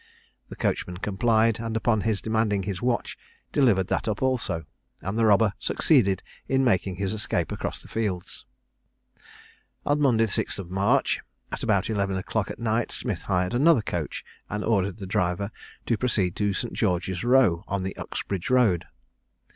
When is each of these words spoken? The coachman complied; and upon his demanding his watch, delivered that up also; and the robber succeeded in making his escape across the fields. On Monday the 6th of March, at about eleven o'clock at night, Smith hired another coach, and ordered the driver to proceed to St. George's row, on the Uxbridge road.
The 0.49 0.55
coachman 0.55 0.97
complied; 0.97 1.59
and 1.59 1.77
upon 1.77 2.01
his 2.01 2.23
demanding 2.23 2.63
his 2.63 2.81
watch, 2.81 3.19
delivered 3.51 3.85
that 3.89 4.07
up 4.07 4.23
also; 4.23 4.65
and 5.03 5.15
the 5.15 5.27
robber 5.27 5.53
succeeded 5.59 6.23
in 6.47 6.63
making 6.63 6.95
his 6.95 7.13
escape 7.13 7.51
across 7.51 7.83
the 7.83 7.87
fields. 7.87 8.45
On 9.85 10.01
Monday 10.01 10.25
the 10.25 10.31
6th 10.31 10.57
of 10.57 10.71
March, 10.71 11.21
at 11.51 11.61
about 11.61 11.87
eleven 11.87 12.17
o'clock 12.17 12.49
at 12.49 12.57
night, 12.57 12.91
Smith 12.91 13.21
hired 13.21 13.53
another 13.53 13.83
coach, 13.83 14.25
and 14.49 14.65
ordered 14.65 14.97
the 14.97 15.05
driver 15.05 15.51
to 15.85 15.97
proceed 15.99 16.35
to 16.37 16.51
St. 16.51 16.73
George's 16.73 17.23
row, 17.23 17.63
on 17.67 17.83
the 17.83 17.95
Uxbridge 17.95 18.49
road. 18.49 18.85